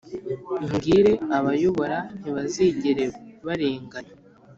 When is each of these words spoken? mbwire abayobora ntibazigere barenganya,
mbwire 0.65 1.11
abayobora 1.37 1.97
ntibazigere 2.19 3.03
barenganya, 3.45 4.13